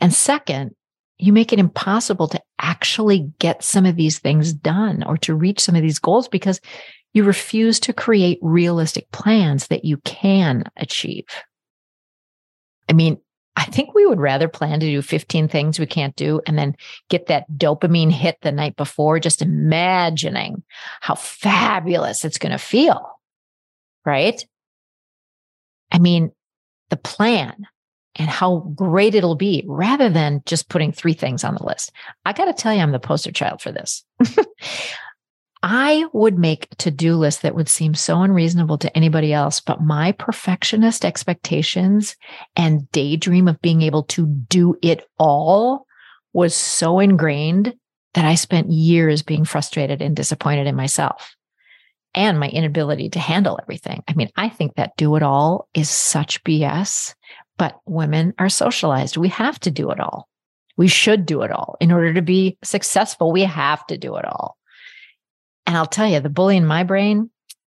And 0.00 0.12
second, 0.12 0.74
you 1.22 1.32
make 1.32 1.52
it 1.52 1.60
impossible 1.60 2.26
to 2.26 2.42
actually 2.58 3.30
get 3.38 3.62
some 3.62 3.86
of 3.86 3.94
these 3.94 4.18
things 4.18 4.52
done 4.52 5.04
or 5.04 5.16
to 5.18 5.36
reach 5.36 5.60
some 5.60 5.76
of 5.76 5.82
these 5.82 6.00
goals 6.00 6.26
because 6.26 6.60
you 7.12 7.22
refuse 7.22 7.78
to 7.78 7.92
create 7.92 8.40
realistic 8.42 9.08
plans 9.12 9.68
that 9.68 9.84
you 9.84 9.98
can 9.98 10.64
achieve. 10.76 11.26
I 12.88 12.94
mean, 12.94 13.18
I 13.54 13.66
think 13.66 13.94
we 13.94 14.04
would 14.04 14.18
rather 14.18 14.48
plan 14.48 14.80
to 14.80 14.86
do 14.86 15.00
15 15.00 15.46
things 15.46 15.78
we 15.78 15.86
can't 15.86 16.16
do 16.16 16.40
and 16.46 16.58
then 16.58 16.74
get 17.08 17.26
that 17.26 17.48
dopamine 17.52 18.10
hit 18.10 18.38
the 18.42 18.50
night 18.50 18.74
before, 18.74 19.20
just 19.20 19.42
imagining 19.42 20.64
how 21.00 21.14
fabulous 21.14 22.24
it's 22.24 22.38
going 22.38 22.52
to 22.52 22.58
feel. 22.58 23.20
Right. 24.04 24.44
I 25.92 26.00
mean, 26.00 26.32
the 26.90 26.96
plan 26.96 27.68
and 28.16 28.28
how 28.28 28.72
great 28.74 29.14
it'll 29.14 29.36
be 29.36 29.64
rather 29.66 30.08
than 30.08 30.42
just 30.46 30.68
putting 30.68 30.92
three 30.92 31.14
things 31.14 31.44
on 31.44 31.54
the 31.54 31.64
list. 31.64 31.92
I 32.24 32.32
got 32.32 32.44
to 32.46 32.52
tell 32.52 32.74
you, 32.74 32.80
I'm 32.80 32.92
the 32.92 32.98
poster 32.98 33.32
child 33.32 33.62
for 33.62 33.72
this. 33.72 34.04
I 35.62 36.06
would 36.12 36.38
make 36.38 36.68
to 36.78 36.90
do 36.90 37.14
list 37.14 37.42
that 37.42 37.54
would 37.54 37.68
seem 37.68 37.94
so 37.94 38.20
unreasonable 38.20 38.78
to 38.78 38.96
anybody 38.96 39.32
else, 39.32 39.60
but 39.60 39.80
my 39.80 40.10
perfectionist 40.12 41.04
expectations 41.04 42.16
and 42.56 42.90
daydream 42.90 43.46
of 43.46 43.62
being 43.62 43.82
able 43.82 44.02
to 44.04 44.26
do 44.26 44.76
it 44.82 45.06
all 45.18 45.86
was 46.32 46.54
so 46.54 46.98
ingrained 46.98 47.74
that 48.14 48.24
I 48.24 48.34
spent 48.34 48.70
years 48.70 49.22
being 49.22 49.44
frustrated 49.44 50.02
and 50.02 50.16
disappointed 50.16 50.66
in 50.66 50.74
myself 50.74 51.36
and 52.14 52.38
my 52.38 52.48
inability 52.48 53.10
to 53.10 53.18
handle 53.18 53.58
everything. 53.62 54.02
I 54.08 54.14
mean, 54.14 54.30
I 54.36 54.48
think 54.48 54.74
that 54.74 54.96
do 54.96 55.16
it 55.16 55.22
all 55.22 55.68
is 55.74 55.88
such 55.88 56.42
BS, 56.44 57.14
but 57.58 57.78
women 57.86 58.34
are 58.38 58.48
socialized. 58.48 59.16
We 59.16 59.28
have 59.28 59.58
to 59.60 59.70
do 59.70 59.90
it 59.90 60.00
all. 60.00 60.28
We 60.76 60.88
should 60.88 61.26
do 61.26 61.42
it 61.42 61.50
all. 61.50 61.76
In 61.80 61.92
order 61.92 62.14
to 62.14 62.22
be 62.22 62.58
successful, 62.64 63.30
we 63.30 63.42
have 63.42 63.86
to 63.88 63.98
do 63.98 64.16
it 64.16 64.24
all. 64.24 64.56
And 65.66 65.76
I'll 65.76 65.86
tell 65.86 66.08
you, 66.08 66.20
the 66.20 66.28
bully 66.28 66.56
in 66.56 66.66
my 66.66 66.82
brain, 66.82 67.30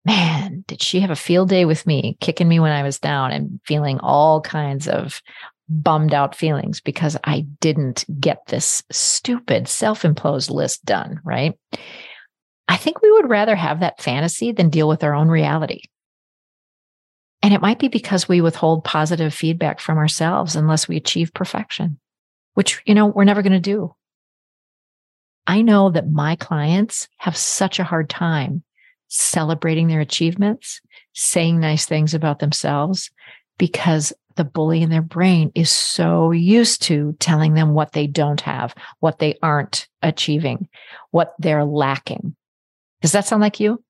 man, 0.05 0.65
did 0.67 0.83
she 0.83 1.01
have 1.01 1.11
a 1.11 1.17
field 1.17 1.49
day 1.49 1.65
with 1.65 1.87
me, 1.87 2.17
kicking 2.21 2.49
me 2.49 2.61
when 2.61 2.73
I 2.73 2.83
was 2.83 2.99
down 2.99 3.33
and 3.33 3.61
feeling 3.65 3.99
all 4.01 4.41
kinds 4.41 4.89
of 4.89 5.23
bummed 5.69 6.13
out 6.13 6.35
feelings 6.35 6.81
because 6.81 7.17
I 7.25 7.47
didn't 7.61 8.05
get 8.21 8.47
this 8.47 8.83
stupid 8.91 9.69
self 9.69 10.05
imposed 10.05 10.51
list 10.51 10.85
done, 10.85 11.21
right? 11.25 11.59
I 12.69 12.77
think 12.77 13.01
we 13.03 13.11
would 13.13 13.29
rather 13.29 13.57
have 13.57 13.81
that 13.81 14.01
fantasy 14.01 14.53
than 14.53 14.71
deal 14.71 14.89
with 14.89 15.03
our 15.05 15.15
own 15.15 15.29
reality. 15.29 15.83
And 17.43 17.53
it 17.53 17.61
might 17.61 17.81
be 17.81 17.89
because 17.89 18.29
we 18.29 18.41
withhold 18.41 18.85
positive 18.85 19.35
feedback 19.35 19.81
from 19.81 19.99
ourselves 19.99 20.55
unless 20.55 20.87
we 20.87 20.97
achieve 20.97 21.35
perfection, 21.35 21.99
which, 22.55 22.81
you 22.87 22.95
know, 22.95 23.07
we're 23.07 23.25
never 23.25 23.43
going 23.43 23.53
to 23.53 23.61
do. 23.61 23.95
I 25.47 25.63
know 25.63 25.91
that 25.91 26.11
my 26.11 26.37
clients 26.37 27.09
have 27.19 27.37
such 27.37 27.81
a 27.81 27.85
hard 27.85 28.09
time 28.09 28.63
celebrating 29.09 29.89
their 29.89 30.01
achievements, 30.01 30.81
saying 31.15 31.59
nice 31.59 31.85
things 31.85 32.15
about 32.15 32.39
themselves, 32.39 33.11
because 33.59 34.13
the 34.37 34.45
bully 34.45 34.81
in 34.81 34.89
their 34.89 35.03
brain 35.03 35.53
is 35.55 35.69
so 35.69 36.31
used 36.31 36.81
to 36.83 37.15
telling 37.19 37.55
them 37.55 37.75
what 37.75 37.93
they 37.93 38.07
don't 38.07 38.41
have, 38.41 38.75
what 39.01 39.19
they 39.19 39.37
aren't 39.43 39.89
achieving, 40.01 40.69
what 41.11 41.35
they're 41.39 41.65
lacking. 41.65 42.35
Does 43.03 43.13
that 43.13 43.27
sound 43.27 43.43
like 43.43 43.61
you? 43.61 43.83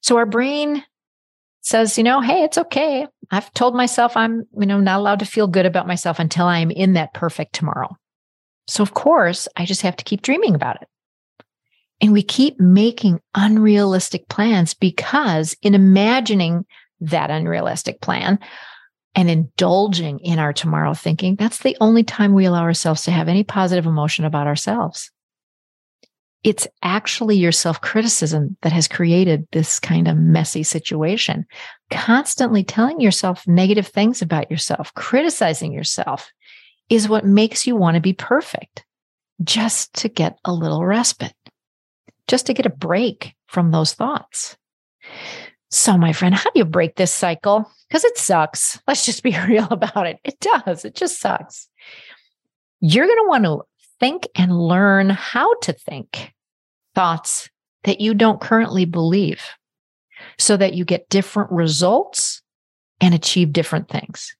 So 0.00 0.16
our 0.16 0.26
brain 0.26 0.82
says, 1.62 1.96
you 1.96 2.04
know, 2.04 2.20
hey, 2.20 2.42
it's 2.42 2.58
okay. 2.58 3.06
I've 3.30 3.52
told 3.54 3.74
myself 3.74 4.16
I'm, 4.16 4.44
you 4.58 4.66
know, 4.66 4.80
not 4.80 4.98
allowed 4.98 5.20
to 5.20 5.26
feel 5.26 5.46
good 5.46 5.64
about 5.64 5.86
myself 5.86 6.18
until 6.18 6.46
I'm 6.46 6.70
in 6.70 6.92
that 6.94 7.14
perfect 7.14 7.54
tomorrow. 7.54 7.96
So, 8.66 8.82
of 8.82 8.94
course, 8.94 9.48
I 9.56 9.64
just 9.64 9.82
have 9.82 9.96
to 9.96 10.04
keep 10.04 10.22
dreaming 10.22 10.54
about 10.54 10.82
it. 10.82 10.88
And 12.00 12.12
we 12.12 12.22
keep 12.22 12.60
making 12.60 13.20
unrealistic 13.34 14.28
plans 14.28 14.74
because 14.74 15.56
in 15.62 15.74
imagining 15.74 16.66
that 17.00 17.30
unrealistic 17.30 18.00
plan 18.00 18.40
and 19.14 19.30
indulging 19.30 20.18
in 20.18 20.40
our 20.40 20.52
tomorrow 20.52 20.94
thinking, 20.94 21.36
that's 21.36 21.58
the 21.58 21.76
only 21.80 22.02
time 22.02 22.34
we 22.34 22.44
allow 22.44 22.62
ourselves 22.62 23.02
to 23.02 23.12
have 23.12 23.28
any 23.28 23.44
positive 23.44 23.86
emotion 23.86 24.24
about 24.24 24.48
ourselves. 24.48 25.10
It's 26.44 26.66
actually 26.82 27.36
your 27.36 27.52
self 27.52 27.80
criticism 27.80 28.56
that 28.62 28.72
has 28.72 28.88
created 28.88 29.46
this 29.52 29.78
kind 29.78 30.08
of 30.08 30.16
messy 30.16 30.62
situation. 30.62 31.46
Constantly 31.90 32.64
telling 32.64 33.00
yourself 33.00 33.46
negative 33.46 33.86
things 33.86 34.22
about 34.22 34.50
yourself, 34.50 34.92
criticizing 34.94 35.72
yourself, 35.72 36.30
is 36.88 37.08
what 37.08 37.24
makes 37.24 37.66
you 37.66 37.76
want 37.76 37.94
to 37.94 38.00
be 38.00 38.12
perfect 38.12 38.84
just 39.42 39.94
to 39.94 40.08
get 40.08 40.38
a 40.44 40.52
little 40.52 40.84
respite, 40.84 41.34
just 42.28 42.46
to 42.46 42.54
get 42.54 42.66
a 42.66 42.70
break 42.70 43.34
from 43.46 43.70
those 43.70 43.92
thoughts. 43.94 44.56
So, 45.70 45.96
my 45.96 46.12
friend, 46.12 46.34
how 46.34 46.50
do 46.50 46.58
you 46.58 46.64
break 46.64 46.96
this 46.96 47.12
cycle? 47.12 47.70
Because 47.88 48.04
it 48.04 48.18
sucks. 48.18 48.80
Let's 48.86 49.06
just 49.06 49.22
be 49.22 49.36
real 49.48 49.68
about 49.70 50.06
it. 50.06 50.18
It 50.24 50.38
does. 50.40 50.84
It 50.84 50.94
just 50.94 51.20
sucks. 51.20 51.68
You're 52.80 53.06
going 53.06 53.24
to 53.24 53.28
want 53.28 53.44
to 53.44 53.62
think 54.02 54.26
and 54.34 54.58
learn 54.58 55.10
how 55.10 55.54
to 55.60 55.72
think 55.72 56.32
thoughts 56.92 57.48
that 57.84 58.00
you 58.00 58.14
don't 58.14 58.40
currently 58.40 58.84
believe 58.84 59.40
so 60.40 60.56
that 60.56 60.74
you 60.74 60.84
get 60.84 61.08
different 61.08 61.52
results 61.52 62.42
and 63.00 63.14
achieve 63.14 63.52
different 63.52 63.88
things. 63.88 64.34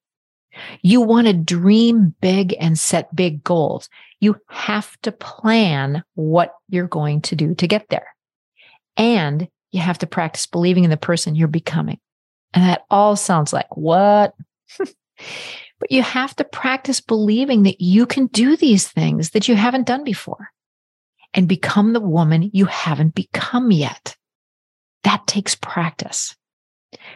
You 0.83 1.01
want 1.01 1.29
to 1.29 1.33
dream 1.33 2.13
big 2.21 2.57
and 2.59 2.77
set 2.77 3.15
big 3.15 3.45
goals. 3.45 3.89
You 4.19 4.37
have 4.49 5.01
to 5.03 5.13
plan 5.13 6.03
what 6.15 6.55
you're 6.69 6.89
going 6.89 7.21
to 7.23 7.37
do 7.37 7.55
to 7.55 7.69
get 7.69 7.89
there. 7.89 8.09
And 8.97 9.47
you 9.71 9.81
have 9.81 9.99
to 9.99 10.09
practice 10.09 10.47
believing 10.47 10.83
in 10.83 10.91
the 10.91 10.97
person 10.97 11.37
you're 11.37 11.47
becoming. 11.47 12.01
And 12.53 12.65
that 12.65 12.85
all 12.91 13.15
sounds 13.15 13.53
like 13.53 13.77
what? 13.77 14.35
but 15.83 15.91
you 15.91 16.01
have 16.01 16.37
to 16.37 16.45
practice 16.45 17.01
believing 17.01 17.65
that 17.65 17.81
you 17.81 18.07
can 18.07 18.29
do 18.29 18.57
these 18.57 18.87
things 18.87 19.31
that 19.31 19.49
you 19.49 19.57
haven't 19.57 19.85
done 19.85 20.05
before 20.05 20.53
and 21.35 21.49
become 21.49 21.93
the 21.93 21.99
woman 21.99 22.51
you 22.53 22.67
haven't 22.67 23.17
become 23.17 23.73
yet. 23.73 24.17
That 25.03 25.27
takes 25.27 25.57
practice. 25.57 26.37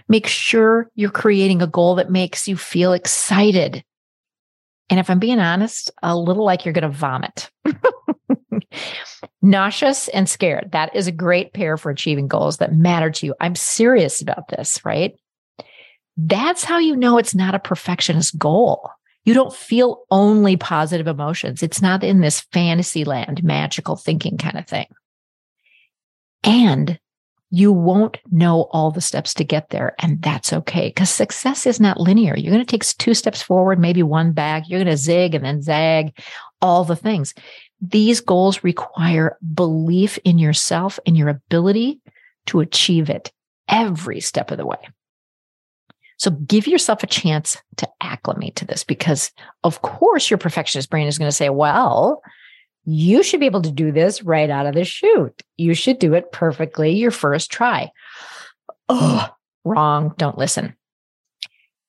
Make 0.08 0.26
sure 0.26 0.90
you're 0.96 1.12
creating 1.12 1.62
a 1.62 1.68
goal 1.68 1.94
that 1.94 2.10
makes 2.10 2.48
you 2.48 2.56
feel 2.56 2.92
excited. 2.92 3.84
And 4.90 4.98
if 4.98 5.10
I'm 5.10 5.20
being 5.20 5.38
honest, 5.38 5.92
a 6.02 6.16
little 6.18 6.44
like 6.44 6.64
you're 6.64 6.74
going 6.74 6.82
to 6.82 6.88
vomit. 6.88 7.52
Nauseous 9.42 10.08
and 10.08 10.28
scared. 10.28 10.70
That 10.72 10.92
is 10.96 11.06
a 11.06 11.12
great 11.12 11.52
pair 11.52 11.76
for 11.76 11.90
achieving 11.92 12.26
goals 12.26 12.56
that 12.56 12.74
matter 12.74 13.12
to 13.12 13.26
you. 13.26 13.34
I'm 13.38 13.54
serious 13.54 14.20
about 14.20 14.48
this, 14.48 14.84
right? 14.84 15.14
That's 16.16 16.64
how 16.64 16.78
you 16.78 16.96
know 16.96 17.18
it's 17.18 17.34
not 17.34 17.54
a 17.54 17.60
perfectionist 17.60 18.38
goal. 18.38 18.90
You 19.24 19.34
don't 19.34 19.52
feel 19.52 20.04
only 20.10 20.56
positive 20.56 21.08
emotions. 21.08 21.62
It's 21.62 21.82
not 21.82 22.04
in 22.04 22.20
this 22.20 22.40
fantasy 22.52 23.04
land, 23.04 23.42
magical 23.42 23.96
thinking 23.96 24.38
kind 24.38 24.56
of 24.56 24.66
thing. 24.66 24.86
And 26.44 26.98
you 27.50 27.72
won't 27.72 28.18
know 28.30 28.68
all 28.70 28.90
the 28.90 29.00
steps 29.00 29.34
to 29.34 29.44
get 29.44 29.70
there. 29.70 29.94
And 29.98 30.20
that's 30.22 30.52
okay 30.52 30.88
because 30.88 31.10
success 31.10 31.66
is 31.66 31.80
not 31.80 32.00
linear. 32.00 32.36
You're 32.36 32.52
going 32.52 32.64
to 32.64 32.70
take 32.70 32.84
two 32.98 33.14
steps 33.14 33.42
forward, 33.42 33.78
maybe 33.78 34.02
one 34.02 34.32
back. 34.32 34.68
You're 34.68 34.80
going 34.82 34.90
to 34.90 34.96
zig 34.96 35.34
and 35.34 35.44
then 35.44 35.62
zag, 35.62 36.16
all 36.60 36.84
the 36.84 36.96
things. 36.96 37.34
These 37.80 38.20
goals 38.20 38.64
require 38.64 39.38
belief 39.54 40.18
in 40.24 40.38
yourself 40.38 40.98
and 41.06 41.16
your 41.16 41.28
ability 41.28 42.00
to 42.46 42.60
achieve 42.60 43.10
it 43.10 43.32
every 43.68 44.20
step 44.20 44.50
of 44.50 44.58
the 44.58 44.66
way. 44.66 44.78
So 46.18 46.30
give 46.30 46.66
yourself 46.66 47.02
a 47.02 47.06
chance 47.06 47.58
to 47.76 47.88
acclimate 48.00 48.56
to 48.56 48.64
this 48.64 48.84
because, 48.84 49.30
of 49.64 49.82
course, 49.82 50.30
your 50.30 50.38
perfectionist 50.38 50.88
brain 50.88 51.06
is 51.06 51.18
going 51.18 51.28
to 51.28 51.36
say, 51.36 51.50
well, 51.50 52.22
you 52.84 53.22
should 53.22 53.40
be 53.40 53.46
able 53.46 53.62
to 53.62 53.70
do 53.70 53.92
this 53.92 54.22
right 54.22 54.48
out 54.48 54.66
of 54.66 54.74
the 54.74 54.84
chute. 54.84 55.42
You 55.56 55.74
should 55.74 55.98
do 55.98 56.14
it 56.14 56.32
perfectly 56.32 56.92
your 56.92 57.10
first 57.10 57.50
try. 57.50 57.90
Oh, 58.88 59.28
wrong. 59.64 60.14
Don't 60.16 60.38
listen. 60.38 60.74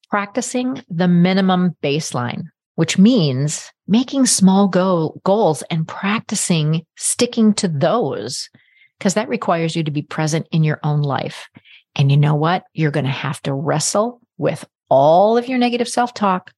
Practicing 0.10 0.84
the 0.90 1.08
minimum 1.08 1.76
baseline, 1.84 2.46
which 2.76 2.98
means 2.98 3.72
making 3.88 4.26
small 4.26 4.68
go- 4.68 5.22
goals 5.24 5.62
and 5.70 5.88
practicing 5.88 6.86
sticking 6.98 7.54
to 7.54 7.68
those, 7.68 8.50
because 8.98 9.14
that 9.14 9.30
requires 9.30 9.76
you 9.76 9.84
to 9.84 9.92
be 9.92 10.02
present 10.02 10.48
in 10.52 10.64
your 10.64 10.80
own 10.84 11.02
life. 11.02 11.48
And 11.98 12.12
you 12.12 12.18
know 12.18 12.36
what? 12.36 12.64
You're 12.74 12.92
going 12.92 13.06
to 13.06 13.12
have 13.12 13.42
to 13.44 13.54
wrestle 13.54 14.22
with 14.38 14.64
all 14.90 15.38
of 15.38 15.50
your 15.50 15.58
negative 15.58 15.90
self 15.90 16.14
talk 16.14 16.54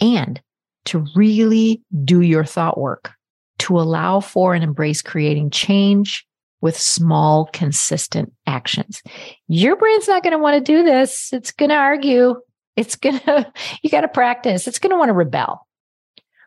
and 0.00 0.40
to 0.86 1.06
really 1.14 1.82
do 2.04 2.22
your 2.22 2.44
thought 2.44 2.78
work 2.78 3.12
to 3.58 3.78
allow 3.78 4.20
for 4.20 4.54
and 4.54 4.64
embrace 4.64 5.02
creating 5.02 5.50
change 5.50 6.26
with 6.60 6.76
small, 6.76 7.46
consistent 7.52 8.32
actions. 8.46 9.02
Your 9.46 9.76
brain's 9.76 10.08
not 10.08 10.22
going 10.22 10.32
to 10.32 10.38
want 10.38 10.54
to 10.54 10.72
do 10.72 10.82
this. 10.82 11.32
It's 11.32 11.52
going 11.52 11.68
to 11.68 11.76
argue. 11.76 12.36
It's 12.74 12.96
going 12.96 13.18
to, 13.20 13.52
you 13.82 13.90
got 13.90 14.00
to 14.00 14.08
practice. 14.08 14.66
It's 14.66 14.78
going 14.78 14.90
to 14.90 14.96
want 14.96 15.10
to 15.10 15.14
rebel. 15.14 15.66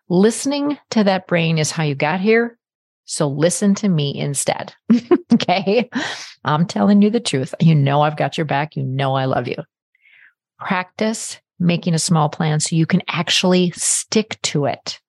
Listening 0.10 0.78
to 0.90 1.04
that 1.06 1.28
brain 1.28 1.58
is 1.58 1.72
how 1.72 1.84
you 1.84 1.96
got 1.96 2.20
here. 2.20 2.58
So 3.06 3.28
listen 3.28 3.76
to 3.76 3.90
me 3.90 4.18
instead. 4.18 4.74
okay. 5.34 5.90
I'm 6.46 6.66
telling 6.66 7.02
you 7.02 7.10
the 7.10 7.20
truth. 7.20 7.54
You 7.60 7.76
know, 7.76 8.02
I've 8.02 8.18
got 8.18 8.38
your 8.38 8.46
back. 8.46 8.76
You 8.76 8.84
know, 8.84 9.16
I 9.16 9.26
love 9.26 9.48
you. 9.48 9.58
Practice 10.60 11.40
making 11.60 11.94
a 11.94 12.00
small 12.00 12.30
plan 12.30 12.60
so 12.60 12.76
you 12.76 12.86
can 12.86 13.02
actually 13.08 13.72
stick 13.72 14.40
to 14.44 14.66
it. 14.66 15.00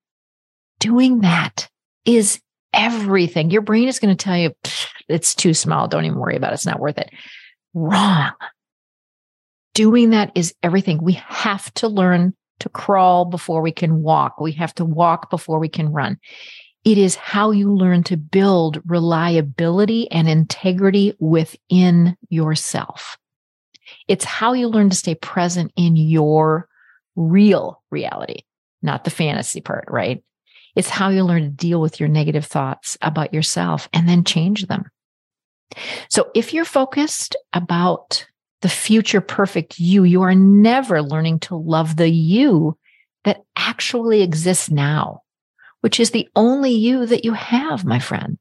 Doing 0.79 1.21
that 1.21 1.69
is 2.05 2.41
everything. 2.73 3.51
Your 3.51 3.63
brain 3.63 3.89
is 3.89 3.99
going 3.99 4.15
to 4.15 4.25
tell 4.25 4.37
you 4.37 4.53
it's 5.09 5.35
too 5.35 5.55
small. 5.55 5.89
Don't 5.89 6.05
even 6.05 6.19
worry 6.19 6.37
about 6.37 6.53
it. 6.53 6.55
It's 6.55 6.67
not 6.67 6.81
worth 6.81 6.99
it. 6.99 7.11
Wrong. 7.75 8.33
Doing 9.75 10.11
that 10.11 10.33
is 10.35 10.55
everything. 10.63 11.03
We 11.03 11.13
have 11.13 11.73
to 11.75 11.89
learn 11.89 12.35
to 12.61 12.69
crawl 12.69 13.25
before 13.25 13.63
we 13.63 13.73
can 13.73 14.03
walk. 14.03 14.41
We 14.41 14.53
have 14.53 14.75
to 14.75 14.85
walk 14.85 15.31
before 15.31 15.59
we 15.59 15.69
can 15.69 15.93
run. 15.93 16.19
It 16.85 16.99
is 16.99 17.15
how 17.15 17.53
you 17.53 17.73
learn 17.73 18.03
to 18.05 18.17
build 18.17 18.83
reliability 18.85 20.11
and 20.11 20.29
integrity 20.29 21.15
within 21.21 22.17
yourself. 22.29 23.17
It's 24.09 24.25
how 24.25 24.53
you 24.53 24.69
learn 24.69 24.91
to 24.91 24.97
stay 24.97 25.15
present 25.15 25.73
in 25.77 25.97
your 25.97 26.69
real 27.15 27.83
reality, 27.91 28.43
not 28.83 29.05
the 29.05 29.11
fantasy 29.11 29.61
part, 29.61 29.85
right? 29.89 30.23
It's 30.75 30.89
how 30.89 31.11
you 31.11 31.23
learn 31.23 31.43
to 31.43 31.49
deal 31.49 31.81
with 31.81 32.01
your 32.01 32.09
negative 32.09 32.47
thoughts 32.47 32.97
about 33.03 33.35
yourself 33.35 33.89
and 33.93 34.09
then 34.09 34.25
change 34.25 34.67
them. 34.67 34.91
So 36.09 36.31
if 36.35 36.53
you're 36.53 36.65
focused 36.65 37.37
about 37.53 38.27
the 38.63 38.69
future 38.69 39.21
perfect 39.21 39.79
you, 39.79 40.05
you 40.05 40.23
are 40.23 40.35
never 40.35 41.03
learning 41.03 41.41
to 41.41 41.57
love 41.57 41.97
the 41.97 42.09
you 42.09 42.79
that 43.25 43.43
actually 43.57 44.23
exists 44.23 44.71
now, 44.71 45.23
which 45.83 46.01
is 46.01 46.11
the 46.11 46.29
only 46.35 46.71
you 46.71 47.07
that 47.07 47.25
you 47.25 47.35
have, 47.35 47.85
my 47.85 47.99
friend. 47.99 48.39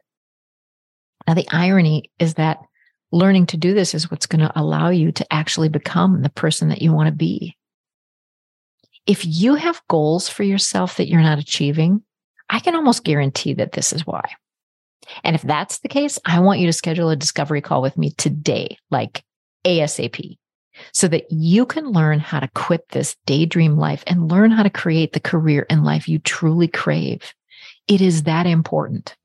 Now, 1.28 1.34
the 1.34 1.48
irony 1.52 2.10
is 2.18 2.36
that 2.36 2.60
learning 3.12 3.48
to 3.48 3.58
do 3.58 3.74
this 3.74 3.94
is 3.94 4.10
what's 4.10 4.28
going 4.28 4.42
to 4.42 4.60
allow 4.60 4.90
you 4.90 5.12
to 5.12 5.34
actually 5.34 5.70
become 5.70 6.22
the 6.22 6.30
person 6.30 6.70
that 6.70 6.82
you 6.82 6.94
want 6.94 7.08
to 7.08 7.12
be. 7.12 7.58
If 9.06 9.26
you 9.26 9.56
have 9.56 9.82
goals 9.90 10.30
for 10.30 10.44
yourself 10.44 10.98
that 10.98 11.10
you're 11.10 11.22
not 11.22 11.40
achieving, 11.40 12.04
I 12.50 12.60
can 12.60 12.76
almost 12.76 13.04
guarantee 13.04 13.54
that 13.56 13.72
this 13.72 13.92
is 13.92 14.06
why. 14.06 14.24
And 15.24 15.36
if 15.36 15.42
that's 15.42 15.80
the 15.80 15.90
case, 15.90 16.20
I 16.26 16.40
want 16.40 16.60
you 16.60 16.68
to 16.68 16.74
schedule 16.74 17.10
a 17.10 17.16
discovery 17.16 17.62
call 17.62 17.82
with 17.82 17.98
me 17.98 18.12
today, 18.12 18.78
like 18.92 19.24
ASAP, 19.66 20.38
so 20.92 21.08
that 21.08 21.32
you 21.32 21.66
can 21.66 21.92
learn 21.92 22.20
how 22.20 22.40
to 22.40 22.50
quit 22.50 22.90
this 22.90 23.16
daydream 23.26 23.78
life 23.78 24.04
and 24.08 24.32
learn 24.32 24.52
how 24.52 24.64
to 24.64 24.70
create 24.70 25.14
the 25.14 25.20
career 25.20 25.66
and 25.70 25.84
life 25.84 26.08
you 26.08 26.20
truly 26.20 26.68
crave. 26.68 27.34
It 27.88 28.02
is 28.02 28.24
that 28.24 28.46
important. 28.46 29.16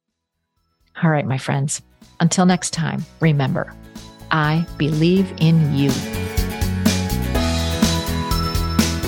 All 1.02 1.10
right, 1.10 1.26
my 1.26 1.38
friends, 1.38 1.82
until 2.20 2.46
next 2.46 2.72
time, 2.72 3.04
remember, 3.20 3.72
I 4.30 4.66
believe 4.78 5.32
in 5.38 5.74
you. 5.74 5.90